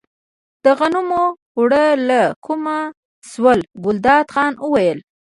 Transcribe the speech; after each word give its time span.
د 0.63 0.65
غنمو 0.79 1.25
اوړه 1.57 1.85
له 2.09 2.21
کومه 2.45 2.79
شول، 3.29 3.59
ګلداد 3.83 4.25
خان 4.33 4.53
وویل. 4.59 4.99